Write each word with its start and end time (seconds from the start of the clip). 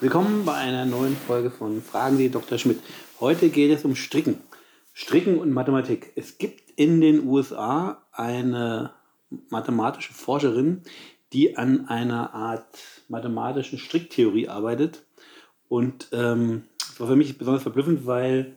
Willkommen 0.00 0.46
bei 0.46 0.54
einer 0.54 0.86
neuen 0.86 1.14
Folge 1.14 1.50
von 1.50 1.82
Fragen 1.82 2.16
Sie 2.16 2.30
Dr. 2.30 2.56
Schmidt. 2.56 2.80
Heute 3.20 3.50
geht 3.50 3.70
es 3.70 3.84
um 3.84 3.94
Stricken. 3.94 4.38
Stricken 4.94 5.38
und 5.38 5.52
Mathematik. 5.52 6.12
Es 6.16 6.38
gibt 6.38 6.70
in 6.70 7.02
den 7.02 7.26
USA 7.26 8.02
eine 8.10 8.94
mathematische 9.50 10.14
Forscherin, 10.14 10.80
die 11.34 11.58
an 11.58 11.86
einer 11.88 12.32
Art 12.32 12.78
mathematischen 13.08 13.78
Stricktheorie 13.78 14.48
arbeitet. 14.48 15.04
Und 15.68 16.08
ähm, 16.12 16.62
das 16.78 16.98
war 16.98 17.08
für 17.08 17.16
mich 17.16 17.36
besonders 17.36 17.62
verblüffend, 17.62 18.06
weil 18.06 18.56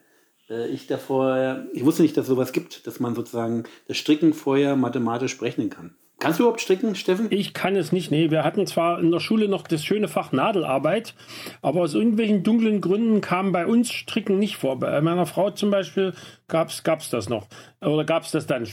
äh, 0.49 0.69
ich 0.69 0.87
davor, 0.87 1.65
ich 1.73 1.83
wusste 1.83 2.03
nicht, 2.03 2.15
dass 2.15 2.23
es 2.23 2.29
sowas 2.29 2.53
gibt, 2.53 2.87
dass 2.87 3.01
man 3.01 3.15
sozusagen 3.15 3.65
das 3.89 3.97
Stricken 3.97 4.33
vorher 4.33 4.77
mathematisch 4.77 5.37
berechnen 5.37 5.69
kann. 5.69 5.93
Kannst 6.23 6.39
du 6.39 6.43
überhaupt 6.43 6.61
stricken, 6.61 6.95
Steffen? 6.95 7.27
Ich 7.31 7.53
kann 7.53 7.75
es 7.75 7.91
nicht. 7.91 8.09
Nee, 8.09 8.31
wir 8.31 8.45
hatten 8.45 8.65
zwar 8.65 8.97
in 8.97 9.11
der 9.11 9.19
Schule 9.19 9.49
noch 9.49 9.67
das 9.67 9.83
schöne 9.83 10.07
Fach 10.07 10.31
Nadelarbeit, 10.31 11.15
aber 11.61 11.81
aus 11.81 11.95
irgendwelchen 11.95 12.43
dunklen 12.43 12.79
Gründen 12.79 13.19
kam 13.19 13.51
bei 13.51 13.67
uns 13.67 13.91
Stricken 13.91 14.39
nicht 14.39 14.55
vor. 14.55 14.79
Bei 14.79 15.01
meiner 15.01 15.25
Frau 15.25 15.51
zum 15.51 15.69
Beispiel 15.69 16.13
gab 16.47 16.69
es 16.69 17.09
das 17.09 17.27
noch. 17.27 17.47
Oder 17.81 18.05
gab 18.05 18.23
es 18.23 18.31
das 18.31 18.47
dann? 18.47 18.65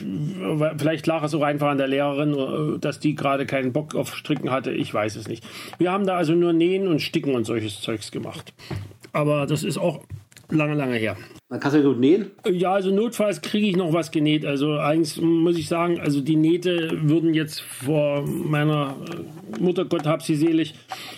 Vielleicht 0.78 1.08
lag 1.08 1.24
es 1.24 1.34
auch 1.34 1.42
einfach 1.42 1.70
an 1.70 1.78
der 1.78 1.88
Lehrerin, 1.88 2.78
dass 2.80 3.00
die 3.00 3.16
gerade 3.16 3.46
keinen 3.46 3.72
Bock 3.72 3.96
auf 3.96 4.14
Stricken 4.14 4.52
hatte. 4.52 4.70
Ich 4.70 4.94
weiß 4.94 5.16
es 5.16 5.26
nicht. 5.26 5.44
Wir 5.78 5.90
haben 5.90 6.06
da 6.06 6.16
also 6.16 6.34
nur 6.34 6.52
Nähen 6.52 6.86
und 6.86 7.02
Sticken 7.02 7.34
und 7.34 7.46
solches 7.46 7.80
Zeugs 7.80 8.12
gemacht. 8.12 8.52
Aber 9.12 9.46
das 9.46 9.64
ist 9.64 9.76
auch 9.76 10.04
lange, 10.50 10.74
lange 10.74 10.96
her. 10.96 11.16
Man 11.48 11.58
kann 11.58 11.72
es 11.72 11.78
ja 11.78 11.82
gut 11.82 11.98
nähen? 11.98 12.30
Ja, 12.48 12.74
also 12.74 12.90
notfalls 12.90 13.40
kriege 13.40 13.66
ich 13.66 13.76
noch 13.76 13.92
was 13.92 14.12
genäht. 14.12 14.46
Also 14.46 14.78
eigentlich 14.78 15.20
muss 15.20 15.58
ich 15.58 15.66
sagen, 15.66 15.98
also 15.98 16.20
die 16.20 16.36
Nähte 16.36 16.90
würden 17.02 17.34
jetzt 17.34 17.60
vor 17.60 18.22
meiner 18.22 18.94
äh, 19.10 19.60
Mutter, 19.60 19.84
Gott 19.84 20.06
hab 20.06 20.22
sie 20.22 20.36
selig, 20.36 20.74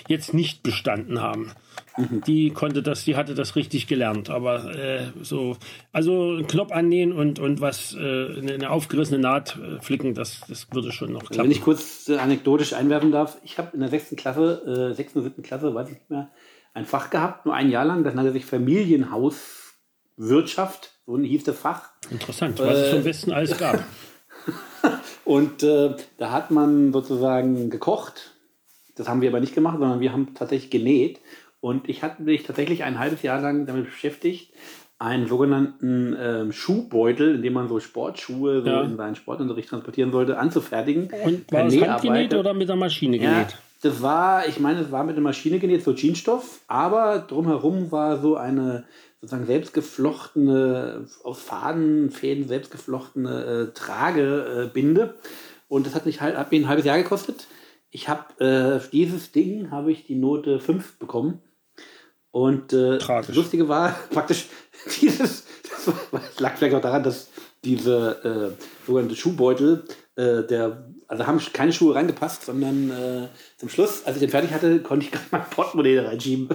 jetzt 0.09 0.33
nicht 0.33 0.63
bestanden 0.63 1.21
haben. 1.21 1.53
Mhm. 1.99 2.23
Die 2.27 2.51
konnte 2.51 2.83
das, 2.83 3.05
die 3.05 3.17
hatte 3.17 3.35
das 3.35 3.57
richtig 3.57 3.87
gelernt. 3.87 4.31
Aber 4.31 4.75
äh, 4.75 5.09
so, 5.21 5.57
also 5.93 6.31
einen 6.31 6.47
Knopf 6.47 6.73
annähen 6.73 7.13
und, 7.13 7.39
und 7.39 7.61
was, 7.61 7.95
äh, 7.95 8.55
eine 8.55 8.71
aufgerissene 8.71 9.19
Naht 9.19 9.59
äh, 9.59 9.83
flicken, 9.83 10.15
das, 10.15 10.41
das 10.49 10.67
würde 10.73 10.93
schon 10.93 11.13
noch 11.13 11.25
klappen. 11.25 11.45
Wenn 11.45 11.51
ich 11.51 11.61
kurz 11.61 12.09
äh, 12.09 12.17
anekdotisch 12.17 12.73
einwerfen 12.73 13.13
darf, 13.13 13.37
ich 13.45 13.59
habe 13.59 13.71
in 13.75 13.81
der 13.81 13.91
sechsten 13.91 14.17
Klasse, 14.17 14.93
sechsten 14.95 15.19
oder 15.19 15.29
siebten 15.29 15.43
Klasse, 15.43 15.75
weiß 15.75 15.89
ich 15.89 15.95
nicht 15.95 16.11
mehr, 16.11 16.31
ein 16.75 16.87
Fach 16.87 17.11
gehabt, 17.11 17.47
nur 17.47 17.55
ein 17.55 17.71
Jahr 17.71 17.85
lang, 17.85 18.05
das 18.05 18.15
nannte 18.15 18.33
sich 18.33 18.47
Familienhaus 18.47 19.75
Wirtschaft, 20.17 20.93
so 21.07 21.19
hieß 21.19 21.45
das 21.45 21.59
Fach. 21.59 21.91
Interessant, 22.11 22.59
was 22.59 22.69
äh, 22.69 22.83
es 22.83 22.91
vom 22.91 23.05
Westen 23.05 23.33
alles 23.33 23.59
gab. 23.59 23.83
und 25.25 25.63
äh, 25.63 25.95
da 26.19 26.31
hat 26.31 26.51
man 26.51 26.93
sozusagen 26.93 27.71
gekocht. 27.71 28.33
Das 28.95 29.09
haben 29.09 29.21
wir 29.23 29.31
aber 29.31 29.41
nicht 29.41 29.55
gemacht, 29.55 29.79
sondern 29.79 30.01
wir 30.01 30.13
haben 30.13 30.35
tatsächlich 30.35 30.71
genäht. 30.71 31.21
Und 31.61 31.89
ich 31.89 32.03
hatte 32.03 32.23
mich 32.23 32.43
tatsächlich 32.43 32.85
ein 32.85 32.99
halbes 32.99 33.23
Jahr 33.23 33.41
lang 33.41 33.67
damit 33.67 33.87
beschäftigt, 33.87 34.53
einen 34.99 35.27
sogenannten 35.27 36.17
ähm, 36.19 36.53
Schuhbeutel, 36.53 37.37
in 37.37 37.43
dem 37.43 37.53
man 37.55 37.69
so 37.69 37.81
Sportschuhe 37.81 38.63
so 38.63 38.69
ja. 38.69 38.83
in 38.83 38.97
seinen 38.97 39.17
Sportunterricht 39.17 39.69
transportieren 39.69 40.13
sollte, 40.13 40.39
anzufertigen. 40.39 41.11
Und 41.25 41.51
war 41.51 41.65
das 41.65 41.77
handgenäht 41.81 42.35
oder 42.35 42.55
mit 42.55 42.69
der 42.69 42.77
Maschine 42.77 43.19
genäht? 43.19 43.53
Ja, 43.53 43.59
das 43.83 44.01
war, 44.01 44.47
ich 44.47 44.61
meine, 44.61 44.81
es 44.81 44.93
war 44.93 45.05
mit 45.05 45.17
der 45.17 45.23
Maschine 45.23 45.59
genäht, 45.59 45.83
so 45.83 45.93
Jeansstoff, 45.93 46.61
aber 46.69 47.19
drumherum 47.19 47.91
war 47.91 48.21
so 48.21 48.37
eine 48.37 48.85
sozusagen 49.21 49.47
selbstgeflochtene, 49.47 51.07
aus 51.25 51.41
Fadenfäden 51.41 52.47
selbstgeflochtene 52.47 53.45
äh, 53.45 53.75
Tragebinde. 53.75 55.03
Äh, 55.03 55.29
und 55.69 55.87
das 55.87 55.95
hat 55.95 56.07
mich 56.07 56.21
halt, 56.21 56.37
hat 56.37 56.53
mir 56.53 56.61
ein 56.61 56.69
halbes 56.69 56.85
Jahr 56.85 56.99
gekostet. 56.99 57.47
Ich 57.91 58.09
habe 58.09 58.45
äh, 58.45 58.89
dieses 58.91 59.33
Ding 59.33 59.71
habe 59.71 59.93
ich 59.93 60.07
die 60.07 60.17
Note 60.17 60.61
5 60.61 60.99
bekommen. 60.99 61.41
Und 62.31 62.73
äh, 62.73 62.99
das 62.99 63.35
Lustige 63.35 63.69
war 63.69 63.97
praktisch 64.11 64.47
dieses, 65.01 65.45
das, 65.71 65.95
das 66.11 66.41
lag 66.41 66.57
vielleicht 66.57 66.75
auch 66.75 66.81
daran, 66.81 67.03
dass 67.03 67.31
diese 67.65 68.57
äh, 68.57 68.87
sogenannte 68.87 69.17
Schuhbeutel, 69.17 69.85
äh, 70.17 70.43
der, 70.43 70.89
also 71.13 71.27
haben 71.27 71.39
keine 71.53 71.75
Schuhe 71.75 71.95
reingepasst, 71.95 72.47
sondern 72.47 72.91
äh, 72.91 73.29
zum 73.59 73.69
Schluss, 73.69 74.03
als 74.07 74.17
ich 74.17 74.21
den 74.21 74.31
fertig 74.31 74.51
hatte, 74.51 74.79
konnte 74.79 75.05
ich 75.05 75.13
gerade 75.13 75.27
mein 75.31 75.45
Portemonnaie 75.45 75.99
reinschieben. 75.99 76.49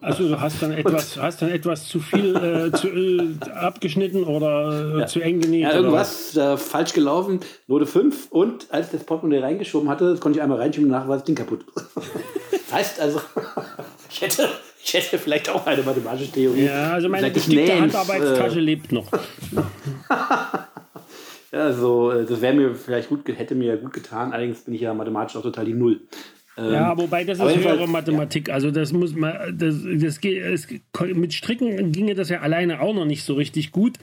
Also 0.00 0.28
du 0.28 0.40
hast 0.40 0.62
dann 0.62 0.70
etwas, 0.70 1.16
hast 1.16 1.42
dann 1.42 1.50
etwas 1.50 1.88
zu 1.88 1.98
viel 1.98 2.36
äh, 2.36 2.76
zu, 2.76 2.88
äh, 2.88 3.34
abgeschnitten 3.50 4.22
oder 4.22 4.94
äh, 4.94 5.00
ja. 5.00 5.06
zu 5.06 5.20
eng 5.20 5.40
genäht? 5.40 5.62
Ja, 5.62 5.72
irgendwas 5.72 6.36
äh, 6.36 6.56
falsch 6.56 6.92
gelaufen, 6.92 7.40
Note 7.66 7.86
5 7.86 8.30
und 8.30 8.66
als 8.70 8.86
ich 8.86 8.92
das 8.92 9.04
Portemonnaie 9.04 9.40
reingeschoben 9.40 9.88
hatte, 9.88 10.16
konnte 10.20 10.38
ich 10.38 10.42
einmal 10.42 10.58
reinschieben 10.58 10.88
und 10.88 10.96
nachher 10.96 11.08
war 11.08 11.16
das 11.16 11.24
Ding 11.24 11.34
kaputt. 11.34 11.64
das 11.96 12.72
heißt 12.72 13.00
also, 13.00 13.20
ich 14.10 14.20
hätte, 14.20 14.48
ich 14.84 14.94
hätte 14.94 15.18
vielleicht 15.18 15.48
auch 15.48 15.66
eine 15.66 15.82
mathematische 15.82 16.30
Theorie. 16.30 16.66
Ja, 16.66 16.92
also 16.92 17.08
meine 17.08 17.30
bestimmte 17.30 17.80
Handarbeitstasche 17.80 18.60
lebt 18.60 18.92
noch. 18.92 19.08
ja, 21.54 21.72
so, 21.72 22.10
äh, 22.10 22.24
das 22.24 22.40
wäre 22.40 22.54
mir 22.54 22.74
vielleicht 22.74 23.08
gut, 23.08 23.26
hätte 23.28 23.54
mir 23.54 23.76
gut 23.76 23.92
getan, 23.92 24.32
allerdings 24.32 24.62
bin 24.62 24.74
ich 24.74 24.80
ja 24.80 24.92
mathematisch 24.92 25.36
auch 25.36 25.42
total 25.42 25.64
die 25.64 25.74
Null. 25.74 26.00
Ja, 26.56 26.92
ähm, 26.92 26.98
wobei 26.98 27.24
das 27.24 27.38
ist 27.38 27.56
höhere 27.56 27.88
Mathematik. 27.88 28.48
Ja. 28.48 28.54
Also 28.54 28.70
das 28.70 28.92
muss 28.92 29.14
man, 29.14 29.56
das, 29.58 29.76
das 29.96 30.20
geht, 30.20 30.42
es, 30.42 30.68
mit 31.14 31.32
Stricken 31.32 31.90
ginge 31.90 32.14
das 32.14 32.28
ja 32.28 32.40
alleine 32.40 32.80
auch 32.80 32.94
noch 32.94 33.04
nicht 33.04 33.24
so 33.24 33.34
richtig 33.34 33.72
gut. 33.72 33.98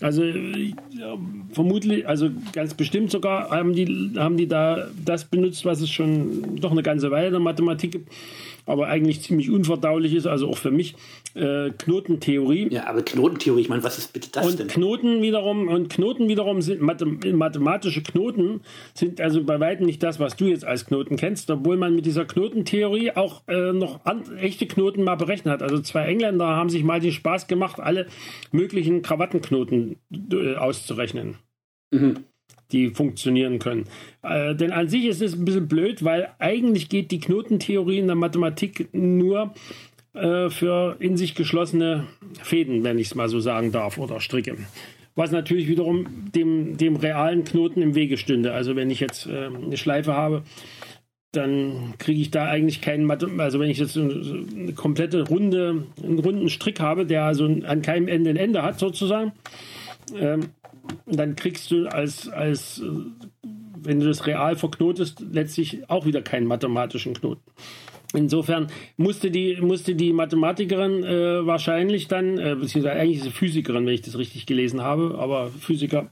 Also 0.00 0.24
ja, 0.24 1.18
vermutlich, 1.52 2.08
also 2.08 2.30
ganz 2.52 2.74
bestimmt 2.74 3.10
sogar 3.10 3.50
haben 3.50 3.74
die, 3.74 4.12
haben 4.16 4.36
die 4.36 4.48
da 4.48 4.88
das 5.04 5.26
benutzt, 5.26 5.64
was 5.64 5.80
es 5.82 5.90
schon 5.90 6.56
doch 6.56 6.70
eine 6.70 6.82
ganze 6.82 7.10
Weile 7.10 7.26
in 7.26 7.32
der 7.32 7.40
Mathematik 7.40 7.92
gibt 7.92 8.10
aber 8.70 8.86
eigentlich 8.86 9.20
ziemlich 9.22 9.50
unverdaulich 9.50 10.14
ist, 10.14 10.26
also 10.26 10.48
auch 10.48 10.56
für 10.56 10.70
mich, 10.70 10.94
äh, 11.34 11.70
Knotentheorie. 11.70 12.68
Ja, 12.70 12.86
aber 12.86 13.02
Knotentheorie, 13.02 13.62
ich 13.62 13.68
meine, 13.68 13.82
was 13.82 13.98
ist 13.98 14.12
bitte 14.12 14.30
das 14.30 14.46
und 14.46 14.58
denn? 14.58 14.68
Knoten 14.68 15.22
wiederum, 15.22 15.68
und 15.68 15.90
Knoten 15.90 16.28
wiederum 16.28 16.62
sind 16.62 16.80
mathematische 16.80 18.02
Knoten, 18.02 18.60
sind 18.94 19.20
also 19.20 19.42
bei 19.42 19.58
weitem 19.58 19.86
nicht 19.86 20.02
das, 20.02 20.20
was 20.20 20.36
du 20.36 20.46
jetzt 20.46 20.64
als 20.64 20.86
Knoten 20.86 21.16
kennst, 21.16 21.50
obwohl 21.50 21.76
man 21.76 21.89
mit 21.90 22.06
dieser 22.06 22.24
Knotentheorie 22.24 23.12
auch 23.12 23.46
äh, 23.48 23.72
noch 23.72 24.04
an, 24.04 24.36
echte 24.38 24.66
Knoten 24.66 25.04
mal 25.04 25.16
berechnet 25.16 25.52
hat. 25.52 25.62
Also 25.62 25.80
zwei 25.80 26.06
Engländer 26.06 26.46
haben 26.46 26.70
sich 26.70 26.84
mal 26.84 27.00
den 27.00 27.12
Spaß 27.12 27.46
gemacht, 27.46 27.80
alle 27.80 28.06
möglichen 28.52 29.02
Krawattenknoten 29.02 29.96
äh, 30.32 30.54
auszurechnen. 30.54 31.36
Mhm 31.90 32.24
die 32.72 32.90
funktionieren 32.90 33.58
können. 33.58 33.86
Äh, 34.22 34.54
denn 34.54 34.72
an 34.72 34.88
sich 34.88 35.06
ist 35.06 35.22
es 35.22 35.34
ein 35.34 35.44
bisschen 35.44 35.68
blöd, 35.68 36.04
weil 36.04 36.28
eigentlich 36.38 36.88
geht 36.88 37.10
die 37.10 37.20
Knotentheorie 37.20 37.98
in 37.98 38.06
der 38.06 38.16
Mathematik 38.16 38.88
nur 38.92 39.54
äh, 40.14 40.50
für 40.50 40.96
in 40.98 41.16
sich 41.16 41.34
geschlossene 41.34 42.06
Fäden, 42.42 42.84
wenn 42.84 42.98
ich 42.98 43.08
es 43.08 43.14
mal 43.14 43.28
so 43.28 43.40
sagen 43.40 43.72
darf, 43.72 43.98
oder 43.98 44.20
Stricke. 44.20 44.56
Was 45.16 45.32
natürlich 45.32 45.68
wiederum 45.68 46.30
dem, 46.34 46.76
dem 46.76 46.96
realen 46.96 47.44
Knoten 47.44 47.82
im 47.82 47.94
Wege 47.94 48.16
stünde. 48.16 48.52
Also 48.52 48.76
wenn 48.76 48.90
ich 48.90 49.00
jetzt 49.00 49.26
äh, 49.26 49.46
eine 49.46 49.76
Schleife 49.76 50.14
habe, 50.14 50.42
dann 51.32 51.94
kriege 51.98 52.20
ich 52.20 52.30
da 52.30 52.46
eigentlich 52.46 52.80
keinen. 52.80 53.10
Also 53.40 53.60
wenn 53.60 53.70
ich 53.70 53.78
jetzt 53.78 53.96
eine, 53.96 54.72
komplette 54.74 55.28
Runde, 55.28 55.84
einen 56.02 56.18
runden 56.18 56.48
Strick 56.48 56.80
habe, 56.80 57.06
der 57.06 57.24
also 57.24 57.44
an 57.44 57.82
keinem 57.82 58.08
Ende 58.08 58.30
ein 58.30 58.36
Ende 58.36 58.62
hat 58.62 58.78
sozusagen, 58.78 59.32
ähm, 60.16 60.48
dann 61.06 61.36
kriegst 61.36 61.70
du 61.70 61.86
als, 61.86 62.28
als 62.28 62.80
äh, 62.80 63.46
wenn 63.82 64.00
du 64.00 64.06
das 64.06 64.26
real 64.26 64.56
verknotest, 64.56 65.24
letztlich 65.30 65.88
auch 65.88 66.04
wieder 66.04 66.22
keinen 66.22 66.46
mathematischen 66.46 67.14
Knoten. 67.14 67.42
Insofern 68.12 68.66
musste 68.96 69.30
die, 69.30 69.58
musste 69.60 69.94
die 69.94 70.12
Mathematikerin 70.12 71.04
äh, 71.04 71.46
wahrscheinlich 71.46 72.08
dann, 72.08 72.38
äh, 72.38 72.56
beziehungsweise 72.58 72.98
eigentlich 72.98 73.18
ist 73.18 73.24
sie 73.24 73.30
Physikerin, 73.30 73.86
wenn 73.86 73.94
ich 73.94 74.02
das 74.02 74.18
richtig 74.18 74.46
gelesen 74.46 74.82
habe, 74.82 75.16
aber 75.16 75.48
Physiker, 75.48 76.08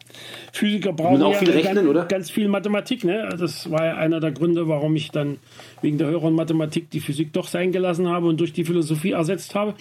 Physiker 0.52 0.92
brauchen 0.92 1.22
auch 1.22 1.34
viel 1.34 1.48
ja 1.48 1.54
rechnen, 1.54 1.74
ganz, 1.74 1.88
oder? 1.88 2.04
ganz 2.04 2.30
viel 2.30 2.46
Mathematik. 2.46 3.02
Ne? 3.02 3.28
Das 3.36 3.68
war 3.72 3.84
ja 3.84 3.96
einer 3.96 4.20
der 4.20 4.30
Gründe, 4.30 4.68
warum 4.68 4.94
ich 4.94 5.10
dann 5.10 5.38
wegen 5.82 5.98
der 5.98 6.06
höheren 6.06 6.34
Mathematik 6.34 6.88
die 6.90 7.00
Physik 7.00 7.32
doch 7.32 7.48
sein 7.48 7.72
gelassen 7.72 8.08
habe 8.08 8.28
und 8.28 8.38
durch 8.38 8.52
die 8.52 8.64
Philosophie 8.64 9.12
ersetzt 9.12 9.56
habe. 9.56 9.74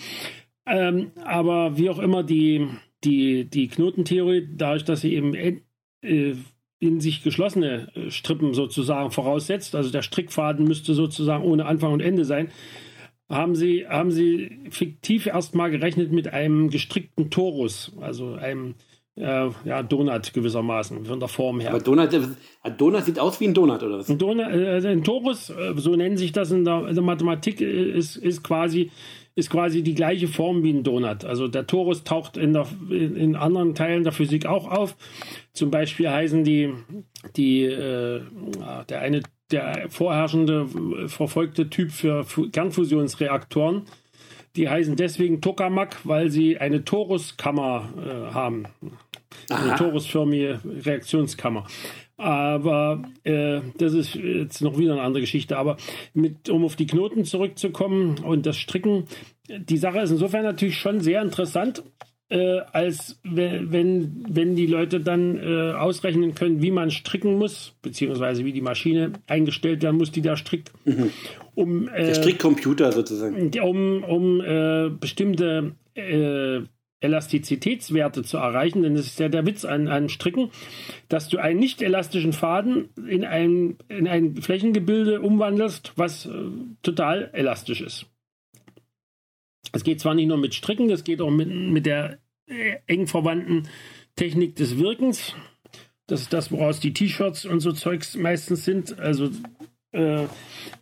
Ähm, 0.66 1.12
aber 1.24 1.78
wie 1.78 1.90
auch 1.92 2.00
immer, 2.00 2.24
die, 2.24 2.68
die, 3.04 3.46
die 3.46 3.68
Knotentheorie, 3.68 4.48
dadurch, 4.56 4.86
dass 4.86 5.02
sie 5.02 5.14
eben 5.14 5.36
äh, 5.36 6.36
in 6.80 7.00
sich 7.00 7.24
geschlossene 7.24 7.88
äh, 7.96 8.12
Strippen 8.12 8.54
sozusagen 8.54 9.12
voraussetzt, 9.12 9.76
also 9.76 9.92
der 9.92 10.02
Strickfaden 10.02 10.66
müsste 10.66 10.94
sozusagen 10.94 11.44
ohne 11.44 11.66
Anfang 11.66 11.94
und 11.94 12.02
Ende 12.02 12.26
sein, 12.26 12.50
haben 13.30 13.56
sie, 13.56 13.86
haben 13.88 14.12
sie 14.12 14.60
fiktiv 14.70 15.26
erstmal 15.26 15.72
gerechnet 15.72 16.12
mit 16.12 16.34
einem 16.34 16.70
gestrickten 16.70 17.30
Torus, 17.30 17.92
also 18.00 18.34
einem 18.34 18.76
äh, 19.16 19.50
ja, 19.66 19.84
Donut 19.84 20.34
gewissermaßen, 20.34 21.06
von 21.06 21.20
der 21.20 21.28
Form 21.28 21.60
her. 21.60 21.72
Aber 21.72 21.80
Donut, 21.80 22.14
äh, 22.14 22.72
Donut 22.78 23.04
sieht 23.04 23.20
aus 23.20 23.40
wie 23.40 23.48
ein 23.48 23.54
Donut, 23.54 23.84
oder 23.84 23.98
was? 23.98 24.10
Ein, 24.10 24.18
Donut, 24.18 24.48
äh, 24.48 24.88
ein 24.88 25.04
Torus, 25.04 25.52
so 25.76 25.96
nennen 25.96 26.18
sich 26.18 26.32
das 26.32 26.52
in 26.52 26.64
der, 26.64 26.88
in 26.88 26.96
der 26.96 27.04
Mathematik, 27.04 27.60
ist, 27.60 28.16
ist 28.16 28.44
quasi 28.44 28.92
ist 29.38 29.52
quasi 29.52 29.84
die 29.84 29.94
gleiche 29.94 30.28
Form 30.28 30.64
wie 30.64 30.74
ein 30.74 30.84
Donut. 30.84 31.24
Also 31.24 31.48
der 31.48 31.68
Torus 31.68 32.04
taucht 32.04 32.38
in, 32.38 32.54
der, 32.54 32.66
in 32.90 33.36
anderen 33.36 33.76
Teilen 33.76 34.04
der 34.04 34.12
Physik 34.12 34.48
auch 34.48 34.68
auf. 34.68 34.98
Zum 35.54 35.70
Beispiel 35.70 36.10
heißen 36.10 36.44
die, 36.44 36.74
die 37.36 37.66
äh, 37.66 38.22
der 38.90 39.00
eine 39.00 39.22
der 39.52 39.90
vorherrschende, 39.90 40.68
verfolgte 41.08 41.70
Typ 41.70 41.92
für 41.92 42.26
Kernfusionsreaktoren. 42.52 43.84
Die 44.56 44.68
heißen 44.68 44.96
deswegen 44.96 45.40
Tokamak, 45.40 45.98
weil 46.04 46.32
sie 46.32 46.58
eine 46.58 46.84
Toruskammer 46.84 47.90
äh, 47.96 48.34
haben. 48.34 48.64
Eine 49.50 49.76
torusförmige 49.76 50.62
Reaktionskammer. 50.84 51.68
Aber 52.18 53.04
äh, 53.24 53.62
das 53.78 53.94
ist 53.94 54.16
jetzt 54.16 54.62
noch 54.62 54.78
wieder 54.80 54.94
eine 54.94 55.04
andere 55.04 55.22
Geschichte. 55.22 55.58
Aber 55.58 55.78
mit, 56.14 56.50
um 56.50 56.66
auf 56.66 56.76
die 56.76 56.88
Knoten 56.88 57.26
zurückzukommen 57.26 58.20
und 58.20 58.46
das 58.46 58.58
Stricken, 58.58 59.06
die 59.48 59.78
Sache 59.78 60.00
ist 60.00 60.12
insofern 60.12 60.44
natürlich 60.44 60.78
schon 60.78 61.00
sehr 61.00 61.22
interessant, 61.22 61.84
äh, 62.30 62.60
als 62.74 63.20
wenn, 63.24 64.26
wenn 64.28 64.56
die 64.56 64.66
Leute 64.66 65.00
dann 65.00 65.38
äh, 65.38 65.74
ausrechnen 65.74 66.34
können, 66.34 66.62
wie 66.62 66.72
man 66.72 66.92
stricken 66.92 67.38
muss, 67.38 67.74
beziehungsweise 67.82 68.44
wie 68.44 68.52
die 68.52 68.62
Maschine 68.62 69.14
eingestellt 69.28 69.82
werden 69.84 69.98
muss, 69.98 70.12
die 70.12 70.22
da 70.22 70.36
strickt. 70.36 70.74
Mhm. 70.86 71.12
Um, 71.56 71.88
äh, 71.88 72.08
Der 72.08 72.16
Strickcomputer 72.16 72.92
sozusagen. 72.92 73.52
Um, 73.62 74.04
um 74.04 74.42
äh, 74.42 74.90
bestimmte 74.90 75.76
äh, 75.96 76.62
Elastizitätswerte 77.00 78.24
zu 78.24 78.38
erreichen, 78.38 78.82
denn 78.82 78.96
das 78.96 79.06
ist 79.06 79.20
ja 79.20 79.30
der 79.30 79.46
Witz 79.46 79.66
an, 79.66 79.88
an 79.88 80.10
Stricken, 80.10 80.50
dass 81.10 81.30
du 81.30 81.38
einen 81.38 81.60
nicht 81.60 81.82
elastischen 81.82 82.34
Faden 82.34 82.90
in 83.08 83.24
ein, 83.24 83.78
in 83.88 84.08
ein 84.08 84.36
Flächengebilde 84.38 85.22
umwandelst, 85.22 85.94
was 85.96 86.26
äh, 86.26 86.32
total 86.82 87.30
elastisch 87.34 87.82
ist. 87.82 88.08
Es 89.74 89.84
geht 89.84 90.00
zwar 90.00 90.16
nicht 90.16 90.28
nur 90.28 90.38
mit 90.38 90.56
Stricken, 90.56 90.88
das 90.88 91.04
geht 91.04 91.22
auch 91.22 91.30
mit, 91.30 91.50
mit 91.50 91.86
der 91.86 92.20
äh, 92.48 92.78
eng 92.88 93.06
verwandten 93.06 93.68
Technik 94.16 94.56
des 94.56 94.80
Wirkens. 94.80 95.36
Das 96.08 96.22
ist 96.22 96.34
das, 96.34 96.52
woraus 96.52 96.80
die 96.80 96.94
T-Shirts 96.94 97.46
und 97.46 97.60
so 97.60 97.74
Zeugs 97.74 98.16
meistens 98.16 98.66
sind. 98.66 98.98
Also 98.98 99.30
äh, 99.92 100.26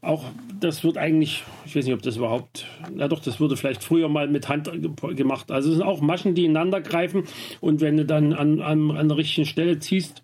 auch 0.01 0.23
das 0.59 0.83
wird 0.83 0.97
eigentlich, 0.97 1.43
ich 1.65 1.75
weiß 1.75 1.85
nicht, 1.85 1.93
ob 1.93 2.01
das 2.01 2.17
überhaupt, 2.17 2.65
na 2.93 3.07
doch, 3.07 3.19
das 3.19 3.39
wurde 3.39 3.57
vielleicht 3.57 3.83
früher 3.83 4.09
mal 4.09 4.27
mit 4.27 4.49
Hand 4.49 4.69
gemacht. 5.15 5.51
Also 5.51 5.69
es 5.69 5.77
sind 5.77 5.85
auch 5.85 6.01
Maschen, 6.01 6.35
die 6.35 6.45
ineinander 6.45 6.81
greifen 6.81 7.23
und 7.61 7.81
wenn 7.81 7.97
du 7.97 8.05
dann 8.05 8.33
an, 8.33 8.61
an, 8.61 8.91
an 8.91 9.07
der 9.07 9.17
richtigen 9.17 9.45
Stelle 9.45 9.79
ziehst, 9.79 10.23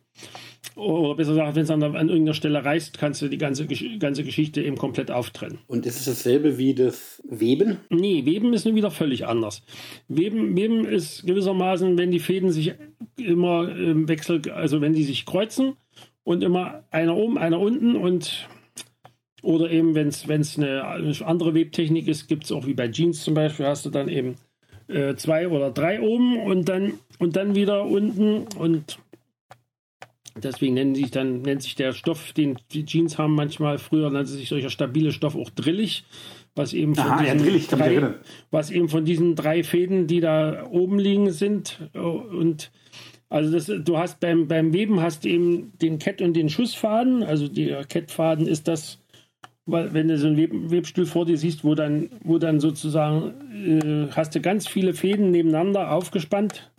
oder 0.75 1.15
besser 1.15 1.31
gesagt, 1.31 1.55
wenn 1.55 1.63
es 1.63 1.69
an, 1.69 1.83
an, 1.83 2.09
irgendeiner 2.09 2.33
Stelle 2.33 2.63
reißt, 2.63 2.97
kannst 2.97 3.21
du 3.21 3.27
die 3.27 3.37
ganze, 3.37 3.67
ganze 3.99 4.23
Geschichte 4.23 4.61
eben 4.61 4.77
komplett 4.77 5.11
auftrennen. 5.11 5.59
Und 5.67 5.85
ist 5.85 5.99
es 5.99 6.05
dasselbe 6.05 6.57
wie 6.57 6.73
das 6.73 7.21
Weben? 7.27 7.77
Nee, 7.89 8.25
Weben 8.25 8.53
ist 8.53 8.65
nun 8.65 8.75
wieder 8.75 8.91
völlig 8.91 9.27
anders. 9.27 9.63
Weben, 10.07 10.55
Weben 10.55 10.85
ist 10.85 11.25
gewissermaßen, 11.25 11.97
wenn 11.97 12.11
die 12.11 12.19
Fäden 12.19 12.51
sich 12.51 12.73
immer 13.17 13.75
im 13.75 14.07
Wechsel, 14.07 14.41
also 14.51 14.81
wenn 14.81 14.93
die 14.93 15.03
sich 15.03 15.25
kreuzen 15.25 15.73
und 16.23 16.43
immer 16.43 16.83
einer 16.91 17.17
oben, 17.17 17.37
einer 17.37 17.59
unten 17.59 17.95
und 17.95 18.47
oder 19.41 19.71
eben, 19.71 19.95
wenn 19.95 20.07
es 20.07 20.57
eine 20.57 20.83
andere 21.25 21.53
Webtechnik 21.53 22.07
ist, 22.07 22.27
gibt 22.27 22.45
es 22.45 22.51
auch 22.51 22.65
wie 22.65 22.73
bei 22.73 22.89
Jeans 22.89 23.23
zum 23.23 23.33
Beispiel, 23.33 23.65
hast 23.65 23.85
du 23.85 23.89
dann 23.89 24.07
eben 24.07 24.35
äh, 24.88 25.15
zwei 25.15 25.47
oder 25.47 25.71
drei 25.71 26.01
oben 26.01 26.41
und 26.41 26.69
dann, 26.69 26.93
und 27.19 27.35
dann 27.35 27.55
wieder 27.55 27.85
unten 27.85 28.45
und 28.57 28.99
deswegen 30.41 30.75
nennen 30.75 30.95
sich 30.95 31.11
dann, 31.11 31.41
nennt 31.41 31.63
sich 31.63 31.75
der 31.75 31.93
Stoff, 31.93 32.33
den 32.33 32.57
die 32.71 32.85
Jeans 32.85 33.17
haben 33.17 33.33
manchmal, 33.33 33.77
früher 33.77 34.09
nannte 34.09 34.31
sich 34.31 34.49
solcher 34.49 34.69
stabile 34.69 35.11
Stoff 35.11 35.35
auch 35.35 35.49
drillig, 35.49 36.03
was 36.55 36.73
eben 36.73 36.95
von 36.95 37.05
Aha, 37.05 37.23
diesen 37.23 37.39
ja, 37.39 37.43
drillig, 37.43 37.67
drei, 37.67 38.13
was 38.51 38.69
eben 38.69 38.89
von 38.89 39.05
diesen 39.05 39.35
drei 39.35 39.63
Fäden, 39.63 40.07
die 40.07 40.19
da 40.19 40.67
oben 40.69 40.99
liegen 40.99 41.31
sind 41.31 41.79
und 41.93 42.71
also 43.31 43.49
das, 43.49 43.71
du 43.85 43.97
hast 43.97 44.19
beim, 44.19 44.49
beim 44.49 44.73
Weben 44.73 44.99
hast 44.99 45.25
eben 45.25 45.71
den 45.81 45.99
Kett- 45.99 46.21
und 46.21 46.33
den 46.33 46.49
Schussfaden. 46.49 47.23
Also 47.23 47.47
der 47.47 47.85
Kettfaden 47.85 48.45
ist 48.45 48.67
das, 48.67 49.00
weil 49.65 49.93
wenn 49.93 50.07
du 50.07 50.17
so 50.17 50.27
einen 50.27 50.37
Web 50.37 50.51
Webstuhl 50.53 51.05
vor 51.05 51.25
dir 51.25 51.37
siehst, 51.37 51.63
wo 51.63 51.75
dann, 51.75 52.09
wo 52.23 52.37
dann 52.37 52.59
sozusagen 52.59 53.33
äh, 53.53 54.11
hast 54.11 54.35
du 54.35 54.41
ganz 54.41 54.67
viele 54.67 54.93
Fäden 54.93 55.31
nebeneinander 55.31 55.91
aufgespannt 55.91 56.71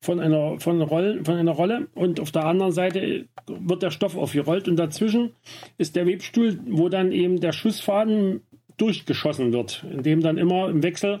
von 0.00 0.20
einer, 0.20 0.58
von, 0.60 0.80
Rolle, 0.82 1.24
von 1.24 1.36
einer 1.36 1.52
Rolle 1.52 1.88
und 1.94 2.20
auf 2.20 2.30
der 2.30 2.44
anderen 2.44 2.72
Seite 2.72 3.26
wird 3.46 3.82
der 3.82 3.90
Stoff 3.90 4.16
aufgerollt 4.16 4.68
und 4.68 4.76
dazwischen 4.76 5.32
ist 5.78 5.96
der 5.96 6.06
Webstuhl, 6.06 6.58
wo 6.66 6.88
dann 6.88 7.12
eben 7.12 7.40
der 7.40 7.52
Schussfaden 7.52 8.40
durchgeschossen 8.76 9.52
wird, 9.52 9.84
indem 9.90 10.20
dann 10.20 10.38
immer 10.38 10.68
im 10.68 10.82
Wechsel 10.82 11.20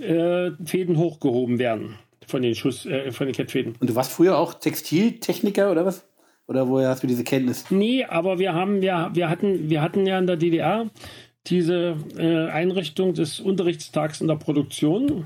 äh, 0.00 0.50
Fäden 0.64 0.96
hochgehoben 0.96 1.58
werden 1.58 1.96
von 2.26 2.42
den 2.42 2.54
Schuss, 2.54 2.86
äh, 2.86 3.12
von 3.12 3.26
den 3.26 3.34
Kettfäden. 3.34 3.74
Und 3.78 3.90
du 3.90 3.94
warst 3.94 4.12
früher 4.12 4.38
auch 4.38 4.54
Textiltechniker 4.54 5.70
oder 5.70 5.84
was? 5.84 6.06
Oder 6.48 6.68
woher 6.68 6.88
hast 6.88 7.02
du 7.02 7.06
diese 7.06 7.24
Kenntnis? 7.24 7.70
Nee, 7.70 8.04
aber 8.04 8.38
wir 8.38 8.54
haben, 8.54 8.80
wir, 8.80 9.10
wir 9.12 9.28
hatten, 9.28 9.68
wir 9.68 9.82
hatten 9.82 10.06
ja 10.06 10.18
in 10.18 10.26
der 10.26 10.36
DDR 10.36 10.90
diese 11.46 11.96
äh, 12.16 12.48
Einrichtung 12.50 13.14
des 13.14 13.40
Unterrichtstags 13.40 14.20
in 14.20 14.28
der 14.28 14.36
Produktion. 14.36 15.24